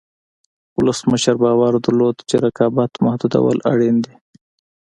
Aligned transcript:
ولسمشر 0.77 1.35
باور 1.43 1.73
درلود 1.85 2.17
چې 2.29 2.35
رقابت 2.45 2.91
محدودول 3.05 3.57
اړین 3.71 3.95
دي. 4.05 4.15